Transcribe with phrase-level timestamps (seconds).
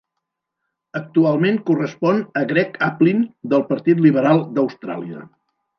[0.99, 5.27] Actualment correspon a Greg Aplin del partit liberal d'Austràlia.